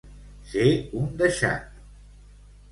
Ser 0.53 0.65
un 1.01 1.13
deixat. 1.21 1.71